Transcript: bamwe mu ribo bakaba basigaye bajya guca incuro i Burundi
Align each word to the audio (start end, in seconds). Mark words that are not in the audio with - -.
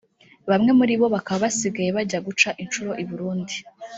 bamwe 0.49 0.71
mu 0.77 0.83
ribo 0.89 1.05
bakaba 1.15 1.41
basigaye 1.43 1.89
bajya 1.97 2.19
guca 2.27 2.49
incuro 2.63 2.91
i 3.03 3.05
Burundi 3.09 3.55